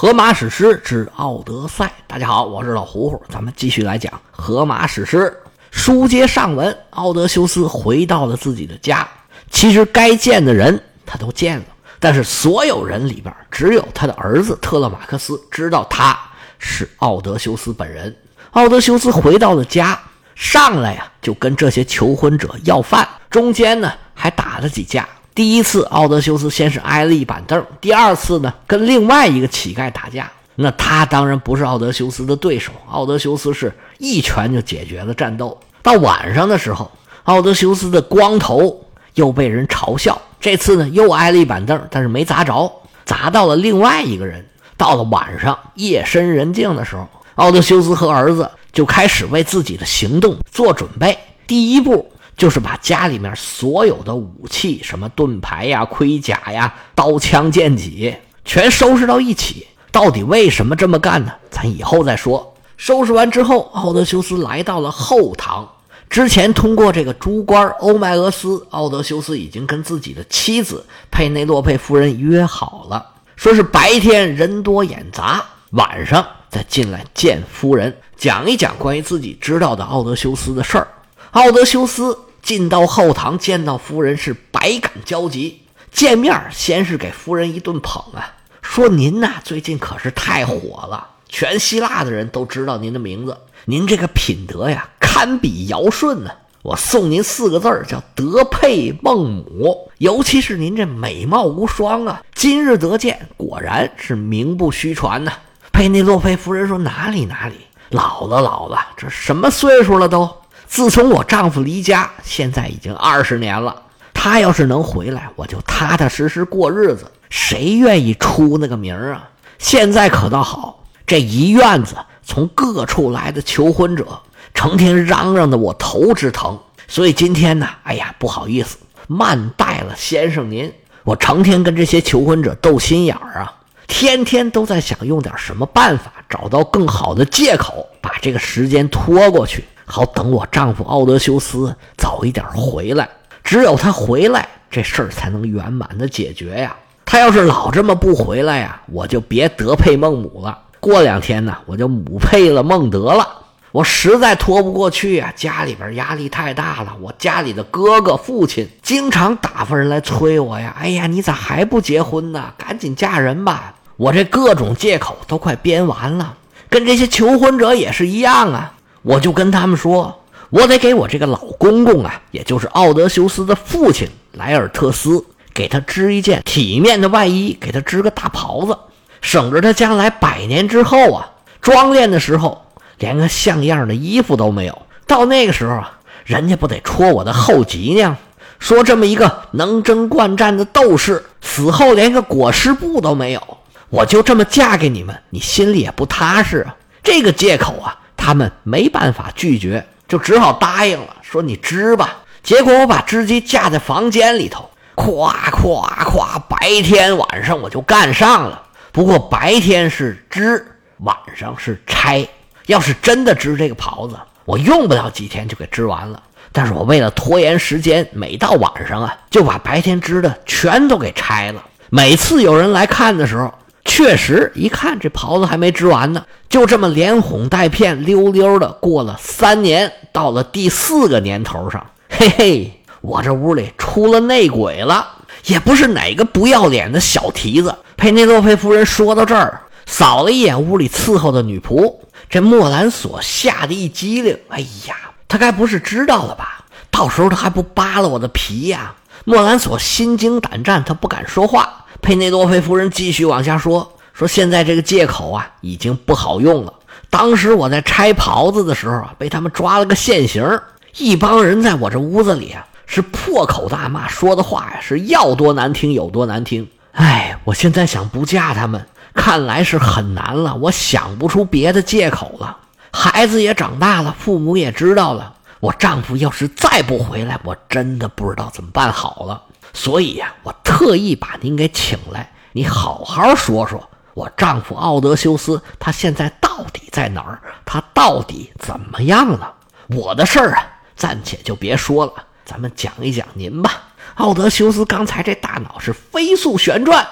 [0.00, 1.92] 荷马史诗之奥德赛。
[2.06, 5.36] 大家好，我是老胡胡，咱们继续来讲荷马史诗。
[5.70, 9.06] 书接上文，奥德修斯回到了自己的家。
[9.50, 11.64] 其实该见的人他都见了，
[11.98, 16.18] 但是所有人里边，只有他的儿子特勒马克斯知道他
[16.58, 18.16] 是奥德修斯本人。
[18.52, 20.00] 奥德修斯回到了家，
[20.34, 25.06] 上来呀就跟这些求婚者要饭，中间呢还打了几架。
[25.32, 32.72] 第一次，奥德修斯先是挨了一板凳；第二次呢，跟另外一个乞丐打架，那他当然不是奥德修斯的对手。
[32.90, 35.56] 奥德修斯是一拳就解决了战斗。
[35.82, 36.90] 到晚上的时候，
[37.24, 38.84] 奥德修斯的光头
[39.14, 42.70] 又被人嘲笑，这次呢又挨了一板凳，但是没砸着，
[43.04, 44.44] 砸到了另外一个人。
[44.76, 51.16] 到了晚上，夜深人静的时候，奥德修斯和儿子就开始为自己的行动做准备。
[51.46, 52.10] 第一步。
[52.40, 59.66] 就是把家里面所有的武器，什么盾牌呀、盔甲呀、刀枪剑戟，全收拾到一起。
[59.92, 61.34] 到底为什么这么干呢？
[61.50, 62.54] 咱以后再说。
[62.78, 65.68] 收拾完之后，奥德修斯来到了后堂。
[66.08, 73.04] 之前通过这个猪官欧迈俄斯，奥德修斯已经跟自己的妻子佩内洛佩夫人约好了，
[73.36, 80.88] 说是白天人多眼杂，晚上再进来见夫人，讲一讲关于自己知道的奥德修斯的事儿。
[81.32, 82.16] 奥德修斯。
[82.42, 85.62] 进到后堂，见到夫人是百感交集。
[85.90, 93.36] 见面先是给夫人一顿捧啊，说：“您呐，最近可是太火了，全希腊的人都知道您的名字。
[93.64, 96.30] 您这个品德呀，堪比尧舜呢。
[96.62, 99.90] 我送您四个字儿，叫德配孟母。
[99.98, 105.32] 尤其是您这美貌无双啊，今日得见，果然是名不虚传呐。”
[105.72, 107.54] 佩内洛佩夫人说：“哪里哪里，
[107.90, 110.30] 老了老了，这什么岁数了都。”
[110.70, 113.74] 自从我丈夫离家，现在已经二十年了。
[114.14, 117.10] 他要是能回来，我就踏踏实实过日子。
[117.28, 119.28] 谁愿意出那个名啊？
[119.58, 124.20] 现在可倒好，这一院子从各处来的求婚者，
[124.54, 126.56] 成天嚷嚷的我头直疼。
[126.86, 128.78] 所以今天呢，哎呀，不好意思，
[129.08, 130.72] 慢待了先生您。
[131.02, 133.52] 我成天跟这些求婚者斗心眼儿啊，
[133.88, 139.64] 天天都在想用点什么办法，找到更好的借口，把这个时间拖过去。
[139.90, 143.08] 好等我丈夫奥德修斯早一点回来，
[143.42, 146.76] 只有他回来，这事儿才能圆满的解决呀。
[147.04, 150.56] 他要是老这么不回来呀，我就别德配孟母了。
[150.78, 153.26] 过两天呢，我就母配了孟德了。
[153.72, 156.96] 我实在拖不过去呀，家里边压力太大了。
[157.00, 160.74] 我家里的哥哥、父亲经常打发人来催我呀。
[160.78, 162.52] 哎呀，你咋还不结婚呢？
[162.56, 163.74] 赶紧嫁人吧！
[163.96, 166.34] 我这各种借口都快编完了，
[166.68, 168.72] 跟这些求婚者也是一样啊。
[169.02, 175.24] 我就跟他们说，我得给我这个老公公啊，也就是奥德修斯的父亲莱尔特斯，
[175.54, 178.76] 给他织一件体面的外衣，给他织个大袍子，
[179.22, 181.30] 省着他将来百年之后啊，
[181.62, 182.66] 装殓的时候
[182.98, 184.82] 连个像样的衣服都没有。
[185.06, 188.14] 到那个时候啊，人家不得戳我的后脊梁，
[188.58, 196.76] 说这么一个能征惯战的斗士，死后连个裹尸布都没有，我就这么嫁给你们，你心里也不踏实啊。
[197.02, 197.96] 这个借口啊。
[198.22, 202.18] 他们没办法拒绝，就只好答应了，说你织吧。
[202.42, 208.62] 结果我把织机架在房间里头，咵咵咵，白天晚上我就干上了。
[208.92, 210.64] 不过白天是织，
[210.98, 212.28] 晚上是拆。
[212.66, 216.22] 要是真的织这个袍子，我用不了几天就给织完了。
[216.52, 221.64] 但是我为了拖延时间，每到晚上啊，就把白天织的全都给拆了。
[221.88, 223.54] 每次有人来看的时候。
[223.84, 235.06] 确实，一看这袍子还没织完呢，就这么连哄带骗，溜溜的过了三年，到了第四个年头上，嘿嘿，我这屋里出了内鬼了，
[235.46, 237.74] 也不是哪个不要脸的小蹄子。
[237.96, 241.96] 佩内洛佩夫人说到这儿，扫了一眼屋里伺候的女仆，
[242.28, 246.64] 这莫兰索吓得一激灵，哎呀，他该不是知道了吧？
[246.90, 248.94] 到时候他还不扒了我的皮呀？
[249.24, 251.79] 莫兰索心惊胆战，他不敢说话。
[252.02, 256.72] 佩内多菲夫人继续往下说：“说现在这个借口啊，已经不好用了。
[257.08, 260.60] 当时我在拆袍子的时候啊，被他们抓了个现行。
[260.96, 266.68] 一帮人在我这屋子里啊，是破口大骂，说的话呀，是要多难听有多难听。
[266.92, 270.54] 哎，我现在想不嫁他们，看来是很难了。
[270.56, 272.56] 我想不出别的借口了。
[272.92, 275.34] 孩子也长大了，父母也知道了。
[275.60, 287.40] 我丈夫要是再不回来，我真的不知道怎么办好了。”所以呀，我特意把您给请来，你好好说说，我丈夫奥德修斯他现在到底在哪儿？
[287.64, 289.54] 他到底怎么样了？
[289.88, 292.12] 我的事儿啊，暂且就别说了，
[292.44, 293.88] 咱们讲一讲您吧。
[294.16, 297.06] 奥德修斯刚才这大脑是飞速旋转，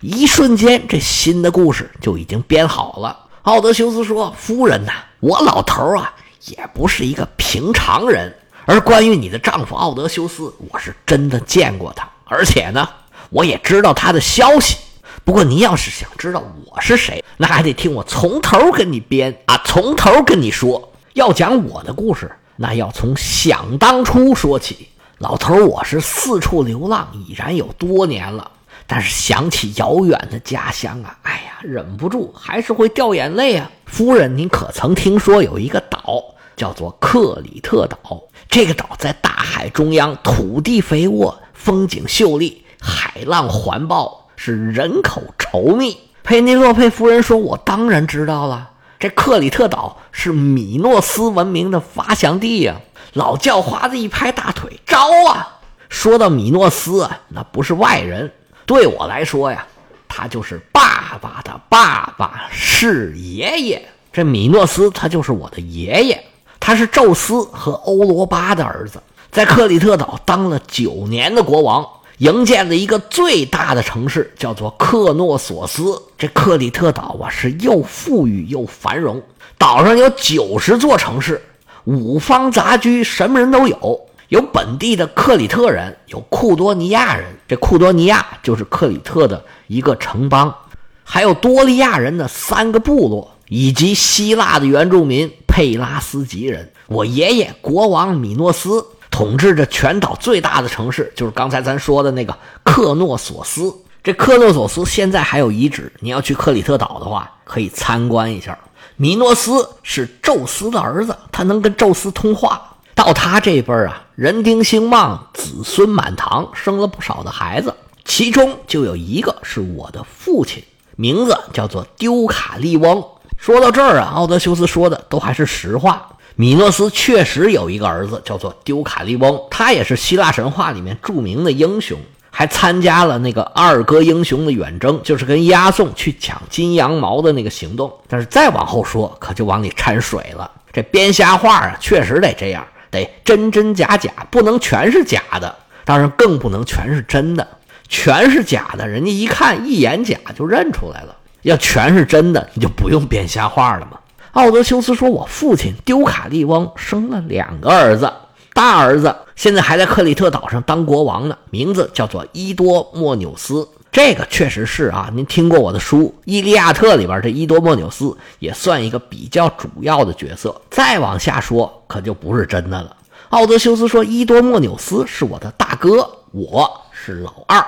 [0.00, 3.26] 一瞬间，这新的故事就已经编好了。
[3.42, 6.12] 奥德修斯说：“夫人呐，我老头啊，
[6.46, 8.36] 也不是一个平常人。
[8.70, 12.88] 而关于你的丈夫奥德修斯，我是真的见过他，而且呢，
[13.30, 14.76] 我也知道他的消息。
[15.24, 20.92] 不过，您要是想知道我是谁，那还得听我从头跟你编啊，从头跟你说。
[21.14, 24.86] 要讲我的故事，那要从想当初说起。
[25.18, 28.52] 老头，我是四处流浪，已然有多年了。”
[28.86, 33.68] 但是想起遥远的家乡啊，哎呀，忍不住还是会掉眼泪啊。
[33.86, 36.22] 夫人，您可曾听说有一个岛
[36.60, 38.22] 叫做克里特岛？
[38.50, 45.96] 这个岛在大海中央，土地肥沃，风景秀丽，海浪环抱，是人口稠密。
[46.22, 52.78] 佩内洛佩夫人说：“我当然知道了，这克里特岛是米诺斯文明的发祥地呀。”
[53.14, 54.98] 老叫花子一拍大腿：“招
[55.30, 55.60] 啊！
[55.88, 58.30] 说到米诺斯啊，那不是外人。”
[58.66, 59.66] 对我来说呀，
[60.06, 63.88] 他就是爸爸的爸爸，是爷爷。
[64.12, 66.24] 这米诺斯他就是我的爷爷，
[66.60, 69.02] 他是宙斯和欧罗巴的儿子，
[69.32, 71.84] 在克里特岛当了九年的国王，
[72.18, 76.00] 营建了一个最大的城市，叫做克诺索斯。
[76.18, 79.20] 这克里特岛啊，是又富裕又繁荣，
[79.56, 81.42] 岛上有九十座城市，
[81.84, 84.00] 五方杂居，什么人都有。
[84.28, 87.26] 有本地的克里特人，有库多尼亚人。
[87.48, 90.54] 这库多尼亚就是克里特的一个城邦，
[91.02, 96.72] 还有多利亚人的三个部落，以及希腊的原住民佩拉斯吉人。
[96.86, 103.74] 我爷爷国王米诺斯统治着全岛最大的城市，就是刚才咱说的那个克诺索斯。
[104.02, 108.56] 这克诺索斯现在还有遗址，你要去克里特岛的话，可以参观一下。
[108.96, 112.76] 米诺斯是宙斯的儿子，他能跟宙斯通话。
[112.94, 117.74] 到他这辈儿啊，人丁兴旺，子孙满堂，生了不少的孩子，
[118.04, 120.62] 其中就有一个是我的父亲，
[120.96, 123.02] 名字叫做丢卡利翁。
[123.40, 126.06] 说到这儿啊，奥德修斯说的都还是实话。
[126.36, 131.98] 米诺斯确实有一个儿子叫做丢卡利翁，他也是希腊神话里面著名的英雄，
[132.30, 137.90] 还参加了那个二哥英雄的远征，就是跟押送去抢金羊毛的那个行动。
[138.06, 140.50] 但是再往后说，可就往里掺水了。
[140.70, 142.62] 这编瞎话啊，确实得这样。
[142.90, 147.48] 得真真假假，不能全是假的，当然更不能全是真的。
[147.88, 151.16] 全是假的，人家一看一眼假就认出来了。
[151.42, 153.98] 要全是真的，你就不用编瞎话了嘛。
[154.32, 158.12] 奥德修斯说：“我父亲丢卡利翁生了两个儿子，
[158.54, 170.54] 大儿子现在还在克里特岛上当国王呢，名字叫做伊多莫纽斯。”这个确实是啊，您听过我的书《伊利亚特》里边这伊多莫纽斯也算一个比较主要的角色。
[170.70, 172.96] 再往下说，可就不是真的了。
[173.30, 177.60] 奥德修斯说：“伊多莫纽斯是我的大哥，我是老二，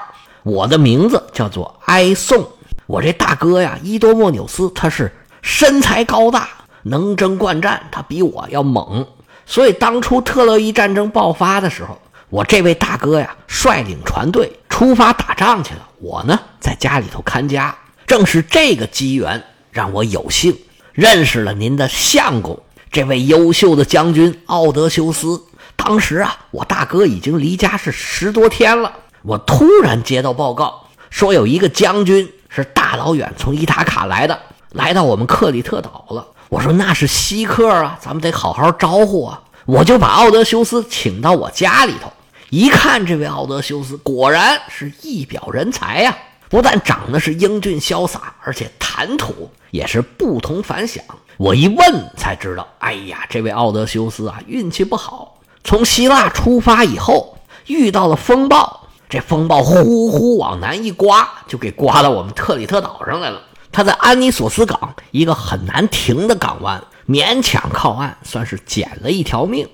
[0.44, 2.46] 我的名字叫做埃宋。
[2.92, 5.10] 我这大哥呀，伊多莫纽斯他是
[5.40, 6.46] 身材高大，
[6.82, 9.06] 能征惯战，他比我要猛。
[9.46, 11.98] 所以当初特洛伊战争爆发的时候。”
[12.28, 15.88] 我这位大哥呀，率领船队出发打仗去了。
[16.00, 17.74] 我呢，在家里头看家。
[18.06, 20.54] 正是这个机缘，让我有幸
[20.92, 22.58] 认识了您的相公，
[22.90, 25.42] 这位优秀的将军奥德修斯。
[25.76, 28.92] 当时啊，我大哥已经离家是十多天了。
[29.22, 34.38] 我突然接到报告，说有一个将军是大老远从伊塔卡来的，
[34.72, 36.26] 来到我们克里特岛了。
[36.50, 39.42] 我说那是稀客啊，咱们得好好招呼啊。
[39.64, 42.12] 我就把奥德修斯请到我家里头。
[42.50, 46.14] 一看这位奥德修斯，果然是一表人才呀！
[46.50, 51.02] 不但长得是英俊潇洒，而且谈吐也是不同凡响。
[51.38, 55.38] 我一问才知道，哎呀，这位奥德修斯啊，运气不好。
[55.64, 58.81] 从希腊出发以后，遇到了风暴，
[59.12, 63.42] 这风暴呼呼往南一刮，就给刮到我们特里特岛上来了。
[63.70, 69.68] 他在安尼索斯港一个很难停的港湾，勉强靠岸，算是捡了一条命。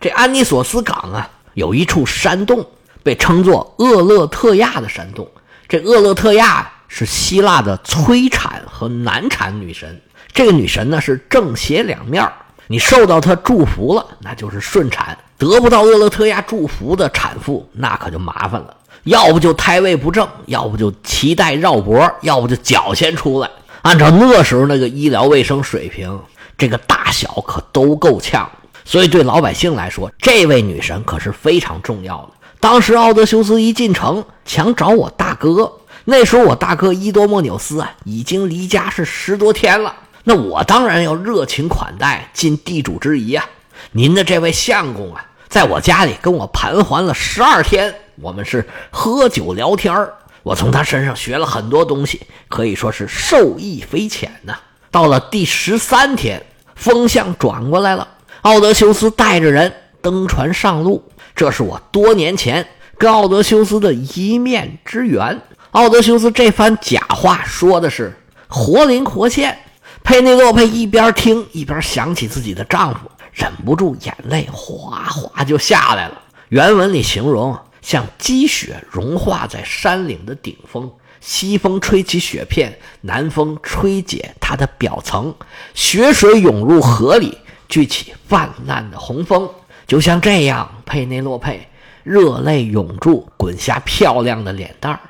[0.00, 1.28] 这安尼索斯港啊。
[1.54, 2.66] 有一处山洞
[3.04, 5.24] 被称作厄勒特亚的山洞，
[5.68, 10.00] 这厄勒特亚是希腊的催产和难产女神。
[10.32, 12.28] 这个女神呢是正邪两面
[12.66, 23.48] 你受到她祝福了，那就是顺产；得不到厄勒特亚祝福的产妇，那可就麻烦了，要不就胎位不正，要不就脐带绕脖，要不就脚先出来。
[23.82, 26.20] 按照那时候那个医疗卫生水平，
[26.56, 28.50] 这个大小可都够呛。
[28.86, 32.28] 所以，对老百姓来说，这位女神可是非常重要的。
[32.60, 35.72] 当时，奥德修斯一进城，想找我大哥。
[36.04, 39.94] 那时候，我大哥伊多莫纽斯啊，已经离家是十多天了。
[40.24, 43.44] 那我当然要热情款待，尽地主之谊啊。
[43.92, 49.94] 您的这位相公啊，在我家里跟我盘桓了十二天，我们是喝酒聊天
[50.42, 54.54] 我从他身上学了很多东西，可以说是受益匪浅呐。
[54.90, 56.44] 到了第十三天，
[56.74, 58.06] 风向转过来了，
[58.42, 61.02] 奥德修斯带着人登船上路。
[61.34, 62.66] 这是我多年前
[62.98, 65.40] 跟奥德修斯的一面之缘。
[65.70, 68.14] 奥德修斯这番假话说的是
[68.46, 69.58] 活灵活现。
[70.04, 76.20] 佩内洛佩一边听一边想起自己的丈夫，忍不住眼泪哗哗就下来了。
[76.50, 85.34] 原文里形容像积雪融化在山岭的顶峰，西风吹起雪片，南风吹解它的表层，
[85.74, 87.36] 雪水涌入河里，
[87.68, 89.48] 聚起泛滥的洪峰。
[89.86, 91.68] 就像这样，佩内洛佩
[92.02, 95.00] 热泪涌注，滚下漂亮的脸蛋儿，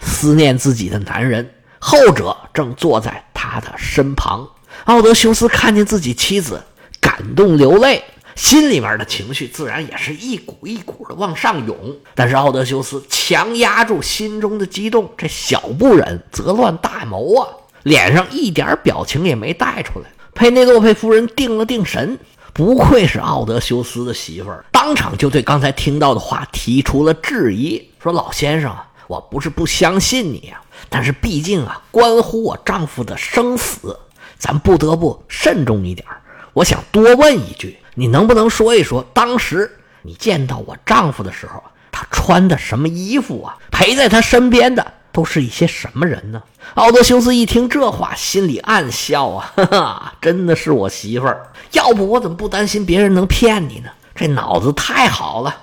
[0.00, 1.48] 思念自己的男人。
[1.78, 4.48] 后者正坐在他的身旁，
[4.86, 6.60] 奥德修斯看见自己妻子
[7.00, 8.02] 感动流泪，
[8.34, 11.76] 心里面的情绪自然也是一股一股的往上涌。
[12.14, 17.48] 但是奥德修斯强压住心中的激动，这小不忍则乱大谋啊，
[17.84, 20.06] 脸上一点表情也没带出来。
[20.34, 22.18] 佩内洛佩夫人定了定神，
[22.52, 28.76] 不愧是奥德修斯的媳妇儿，当场就对刚才听到的话提出了质疑，说：“老先生，
[29.06, 30.60] 我不是不相信你啊。”
[30.90, 33.96] 但是毕竟啊，关乎我丈夫的生死，
[34.38, 36.06] 咱不得不慎重一点
[36.52, 39.70] 我想多问一句，你能不能说一说，当时
[40.02, 43.56] 你见到我丈夫的时候，他穿的什么衣服啊？
[43.70, 46.42] 陪在他身边的都是一些什么人呢？
[46.74, 53.90] 奥德修斯一听这话，心里暗笑啊，哈哈，真的是我媳妇儿，要不我怎么不担心别人能骗你呢？
[54.14, 55.54] 这脑子太好了。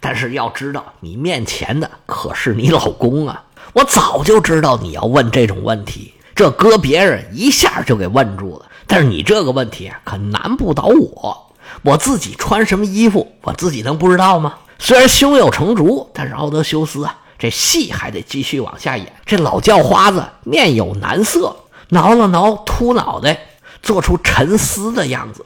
[0.00, 3.44] 但是要知道，你面前的可是你老公啊。
[3.72, 8.66] 我早就知道你要问这种问题，这搁别人一下就给问住了。
[8.86, 11.47] 但是你这个问题可难不倒我，
[11.82, 14.54] 我自己穿什么衣服，我自己能不知道吗？
[14.78, 19.12] 虽然胸有成竹，但是奥德修斯啊，这戏还得继续往下演。
[19.26, 21.56] 这老叫花子面有难色，
[21.88, 23.38] 挠了挠秃脑袋，
[23.82, 25.44] 做出沉思的样子。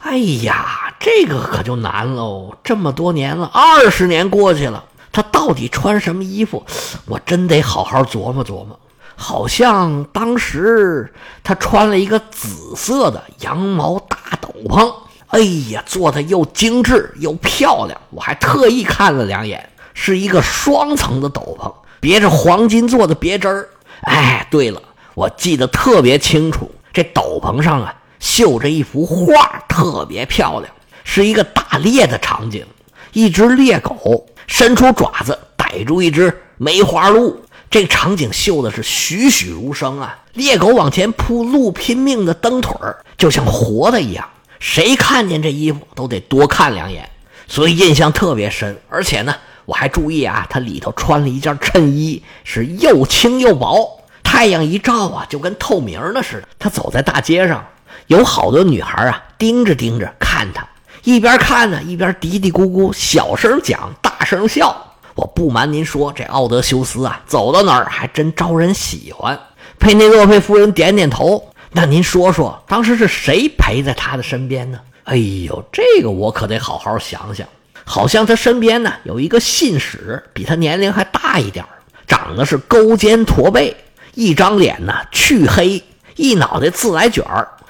[0.00, 2.54] 哎呀，这个可就难喽！
[2.62, 4.84] 这么多年了，二十年过去了。
[5.10, 6.64] 他到底穿什么衣服？
[7.06, 8.78] 我真得好好琢磨琢磨。
[9.16, 11.10] 好像当时
[11.42, 14.92] 他穿了一个紫色的羊毛大斗篷。
[15.28, 15.40] 哎
[15.70, 18.00] 呀，做的又精致又漂亮。
[18.10, 23.68] 我还特意看了两眼，是一个双层的斗篷，别着黄金做的别针儿。
[24.02, 24.80] 哎，对了，
[25.14, 30.72] 我记得特别清楚，这斗篷上啊绣着一幅画，特别漂亮，
[31.04, 32.64] 是一个打猎的场景，
[33.12, 34.26] 一只猎狗。
[34.46, 37.36] 伸出爪子逮住一只梅花鹿，
[37.68, 40.16] 这场景绣的是栩栩如生啊！
[40.34, 44.24] 猎狗往前扑，鹿拼命的蹬腿儿，就像活的一样。
[44.58, 47.08] 谁看见这衣服都得多看两眼，
[47.46, 48.76] 所以印象特别深。
[48.88, 49.34] 而且呢，
[49.64, 56.48] 我还注意啊，他里头穿了一件衬衣，是又轻又薄，太阳一照啊，就跟透明的似的。
[56.58, 57.64] 他走在大街上，
[58.06, 60.66] 有好多女孩啊，盯着盯着看他。
[61.04, 64.84] 一边看呢，一边嘀嘀咕咕，小声讲，大声笑。
[65.14, 69.38] 我不瞒您说，这奥德修斯啊，走到哪儿还真招人喜欢。
[69.78, 71.42] 佩内洛佩夫人点点头。
[71.72, 74.80] 那您说说，当时是谁陪在他的身边呢？
[75.04, 77.46] 哎呦，这个我可得好好想想。
[77.84, 81.64] 好像他身边呢有一个信使，比他年龄还大一点
[82.06, 83.76] 长得是勾肩驼背，
[84.14, 85.82] 一张脸呢黢黑，
[86.16, 87.24] 一脑袋自来卷。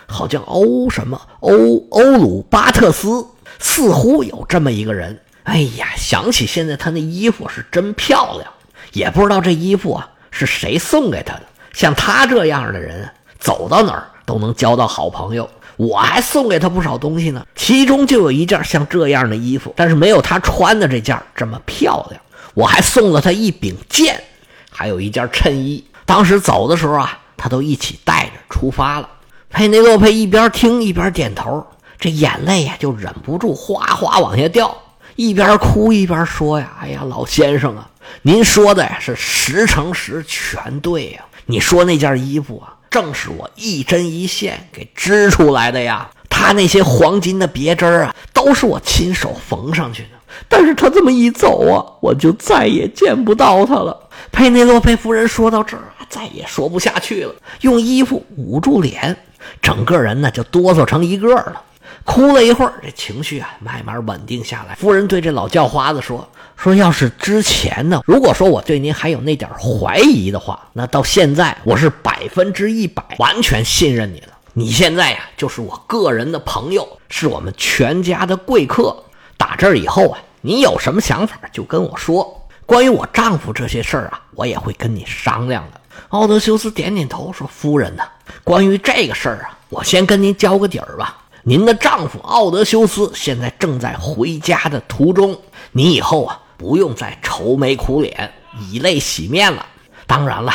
[0.08, 3.26] 好像欧什么欧欧鲁巴特斯，
[3.58, 5.20] 似乎有这么一个人。
[5.42, 8.50] 哎呀，想起现在他那衣服是真漂亮，
[8.92, 11.42] 也不知道这衣服啊是谁送给他的。
[11.72, 13.10] 像他这样的人，
[13.46, 15.48] 走到哪儿都能交到好朋友。
[15.76, 22.20] 我还送给他不少东西呢，其中就有一件像这样的衣服，但是没有他穿的这件这么漂亮。
[22.54, 24.20] 我还送了他一柄剑，
[24.68, 25.84] 还有一件衬衣。
[26.04, 29.08] 当时走的时候啊，他都一起带着出发了。
[29.50, 31.64] 佩内洛佩一边听一边点头，
[32.00, 34.76] 这眼泪呀就忍不住哗哗往下掉，
[35.14, 37.88] 一边哭一边说呀：“哎呀，老先生啊，
[38.22, 41.20] 您说的呀是十成十，全对呀。
[41.44, 46.08] 你说那件衣服啊，正是我一针一线给织出来的呀。
[46.30, 50.08] 他那些黄金的别针啊，都是我亲手缝上去的。
[50.48, 59.14] 但是他这么一走啊，我就再也见不到他了。”佩内洛佩夫人说到这儿，再也说不下去了，用衣服捂住脸。
[59.60, 61.60] 整个人呢就哆嗦成一个了，
[62.06, 64.74] 哭了一会儿，这情绪啊慢慢稳定下来。
[64.76, 74.28] 夫人对这老叫花子说：“说要是之前呢，如果说我对您还有那点怀疑的话，那到现在我是百分之一百完全信任你了。
[74.54, 78.96] 你现在呀就是我个人的朋友，是我们全家的贵客。
[79.36, 82.48] 打这儿以后啊，你有什么想法就跟我说。
[82.64, 88.04] 关于我丈夫这些事儿啊，我也会跟你商量的。”奥德修斯点点头说：“夫人呐，
[88.44, 91.18] 关于这个事儿啊，我先跟您交个底儿吧。
[91.48, 98.32] 您的丈夫奥德修斯现在正在回家的途中，你以后啊不用再愁眉苦脸、
[98.68, 99.64] 以泪洗面了。
[100.08, 100.52] 当然了，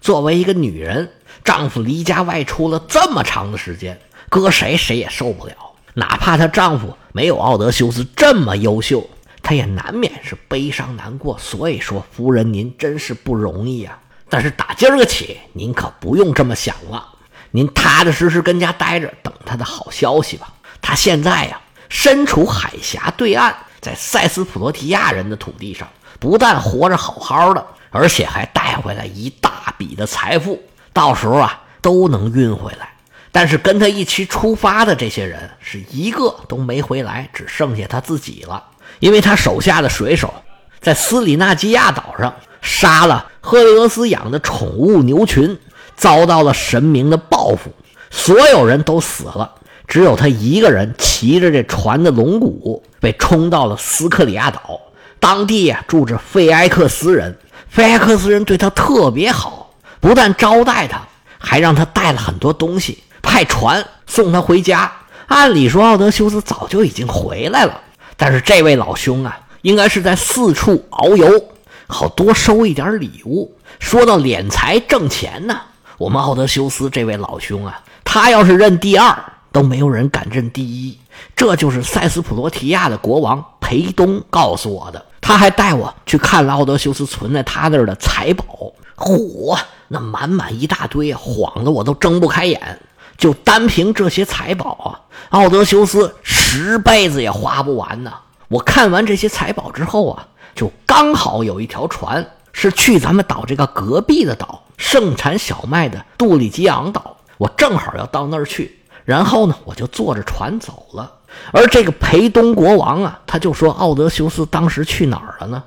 [0.00, 1.12] 作为一个女人，
[1.44, 5.52] 丈夫离家外出了这么长的时间，搁谁谁也受不了。
[5.92, 9.06] 哪怕她丈夫没有奥德修斯这么优秀，
[9.42, 11.36] 她也难免是悲伤难过。
[11.38, 13.98] 所以说，夫人您真是不容易啊。”
[14.30, 17.06] 但是打今儿个起，您可不用这么想了。
[17.52, 20.52] 您踏踏实实跟家待着，等他的好消息吧。
[20.80, 25.88] 他现在呀，身处海峡对岸，在塞斯普罗提亚人的土地上，
[26.18, 32.94] 不但活着好好的，而且还带回来一大笔的财富，到时候啊都能运回来。
[33.32, 38.64] 但是跟他一起出发的这些人，是一个都没回来，只剩下他自己了。
[38.98, 40.32] 因为他手下的水手
[40.80, 42.34] 在斯里纳基亚岛上。
[42.62, 45.58] 杀了赫利俄斯养的宠物牛群，
[46.00, 47.70] 遭到了神明的报复，
[48.10, 49.52] 所有人都死了，
[49.86, 54.80] 只有他一个人骑着这船的龙骨被冲到了斯克里亚岛。
[55.18, 57.36] 当地呀住着费埃克斯人，
[57.68, 61.06] 费埃克斯人对他特别好，不但招待他，
[61.38, 64.90] 还让他带了很多东西，派船送他回家。
[65.26, 67.78] 按理说奥德修斯早就已经回来了，
[68.16, 71.44] 但是这位老兄啊，应该是在四处遨游。
[71.86, 73.54] 好多收一点礼物。
[73.78, 75.60] 说到敛财挣钱呢，
[76.00, 79.14] 我们奥德修斯这位老兄啊，他要是认第二，
[79.52, 80.98] 都没有人敢认第一。
[81.36, 85.04] 这就是塞斯普罗提亚的国王裴东告诉我的。
[85.20, 88.72] 他还带我去看了奥德修斯存在他那儿的财宝。
[88.96, 92.80] 嚯，那满满一大堆，晃得我都睁不开眼。
[93.18, 98.10] 就单凭这些财宝啊，奥德修斯十辈子也花不完呢。
[98.48, 100.26] 我看完这些财宝之后啊。
[100.54, 108.78] 就刚好有一条船是去咱们岛这个隔壁的岛，盛产小麦的杜里基昂岛，我正好要到那儿去。
[109.04, 111.12] 然后呢，我就坐着船走了。
[111.52, 115.62] 而这个裴东国王啊，他就说奥德修斯当时去哪儿了呢？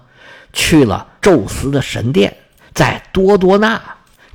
[0.51, 2.35] 去了宙斯的神殿，
[2.73, 3.79] 在多多纳，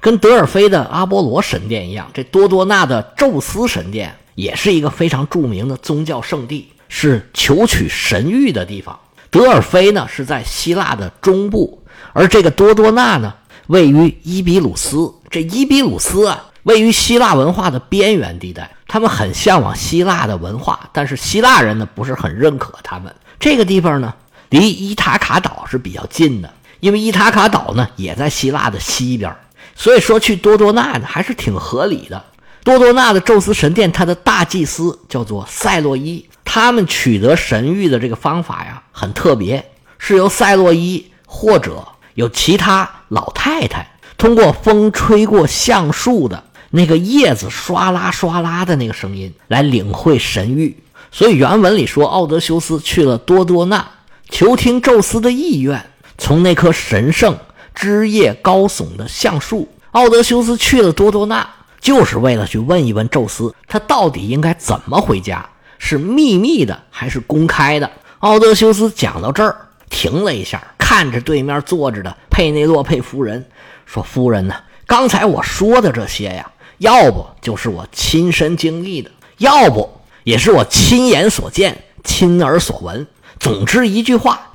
[0.00, 2.08] 跟德尔菲的阿波罗神殿一样。
[2.14, 8.96] 这多多纳的宙斯神殿也是一个非常著名的宗教圣地，是求取神谕的地方。
[9.30, 13.34] 德尔菲呢是在希腊的中部，而这个多多纳呢
[13.68, 15.10] 位于伊比鲁斯。
[15.30, 23.14] 这伊比鲁斯啊，位于希腊文化的边缘地带，他们很向往希腊的文化，但是希腊人呢不是很认可他们。
[23.38, 24.12] 这个地方呢
[24.50, 29.34] 离伊塔卡岛是比较近的，因为伊塔卡岛呢也在希腊的西边，
[29.76, 32.24] 所以说去多多纳呢还是挺合理的。
[32.64, 36.26] 多多纳的宙斯神殿，他的大祭司叫做塞洛伊。
[36.44, 41.86] 他们取得神谕的这个方法呀，很特别，是由塞洛伊或者
[42.18, 50.74] 有其他老太太通过风吹过橡树的那个叶子唰啦唰啦的那个声音来领会神谕。
[51.12, 53.86] 所以原文里说，奥德修斯去了多多纳，
[54.28, 55.80] 求听宙斯的意愿。
[56.18, 57.38] 从那棵神圣、
[57.72, 61.48] 枝叶高耸的橡树，奥德修斯去了多多纳，
[61.80, 65.48] 就是为了去问一问宙斯，他到底应该怎么回家。
[65.78, 67.88] 是秘密的还是公开的？
[68.18, 73.46] 奥德修斯讲到这儿停了一下，看着对面坐着的佩内洛佩夫人，
[73.86, 74.54] 说：“夫人呢？
[74.86, 83.06] 刚才我说的这些呀，要不就是我亲身经历的，要不也是我亲眼所见、亲耳所闻。
[83.38, 84.52] 总之一句话，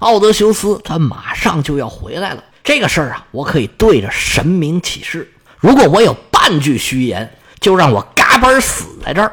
[0.00, 2.42] 奥德修斯他马上就要回来了。
[2.64, 9.32] 这个事儿啊，我可以对着神明起誓，如果我有半句虚言，就让我嘎嘣死在这儿。”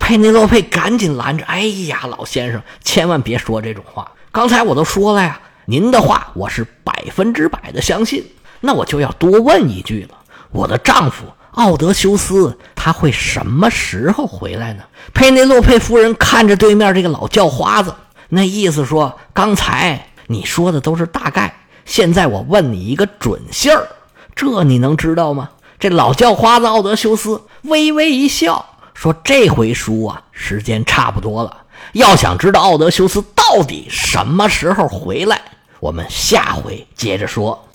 [0.00, 4.10] 佩内洛佩赶紧拦着：“哎呀，老先生，千万别说这种话！
[4.32, 8.24] 刚才我都说了呀，您的话我是百分之百的相信。
[8.60, 10.16] 那我就要多问一句了：
[10.52, 17.92] 我的丈夫奥德修斯他会什么时候回来呢？”佩内洛佩夫人看着对面这个老叫花子，
[18.28, 21.52] 那意思说：“刚才你说的都是大概，
[21.84, 23.88] 现在我问你一个准信儿，
[24.36, 28.64] 这你能知道吗？”这老叫花子奥德修斯微微一笑。
[28.94, 31.56] 说这回书啊，时间差不多了。
[31.92, 35.40] 要想知道奥德修斯到底什么时候回来，
[35.80, 37.66] 我们下回接着说。